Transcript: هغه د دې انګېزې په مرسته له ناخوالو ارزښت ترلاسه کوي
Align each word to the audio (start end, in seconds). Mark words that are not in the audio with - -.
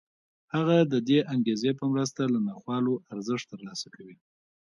هغه 0.55 0.77
د 0.91 0.93
دې 1.07 1.19
انګېزې 1.33 1.71
په 1.79 1.85
مرسته 1.93 2.21
له 2.33 2.39
ناخوالو 2.47 2.93
ارزښت 3.13 3.45
ترلاسه 3.53 3.87
کوي 3.95 4.15